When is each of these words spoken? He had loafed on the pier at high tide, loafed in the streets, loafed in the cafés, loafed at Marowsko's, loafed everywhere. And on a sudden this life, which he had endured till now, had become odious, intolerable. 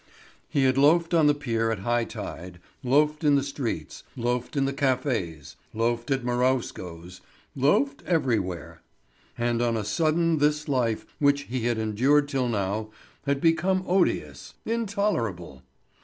He 0.49 0.63
had 0.63 0.79
loafed 0.79 1.13
on 1.13 1.27
the 1.27 1.35
pier 1.35 1.69
at 1.69 1.77
high 1.81 2.05
tide, 2.05 2.59
loafed 2.83 3.23
in 3.23 3.35
the 3.35 3.43
streets, 3.43 4.01
loafed 4.17 4.55
in 4.57 4.65
the 4.65 4.73
cafés, 4.73 5.57
loafed 5.75 6.09
at 6.09 6.23
Marowsko's, 6.23 7.21
loafed 7.55 8.01
everywhere. 8.07 8.81
And 9.37 9.61
on 9.61 9.77
a 9.77 9.83
sudden 9.83 10.39
this 10.39 10.67
life, 10.67 11.05
which 11.19 11.41
he 11.41 11.67
had 11.67 11.77
endured 11.77 12.27
till 12.29 12.47
now, 12.49 12.89
had 13.27 13.39
become 13.39 13.83
odious, 13.87 14.55
intolerable. 14.65 15.61